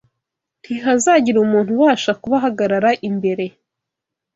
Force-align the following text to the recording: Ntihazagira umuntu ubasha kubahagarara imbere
Ntihazagira 0.61 1.37
umuntu 1.45 1.69
ubasha 1.77 2.11
kubahagarara 2.21 2.89
imbere 3.09 3.45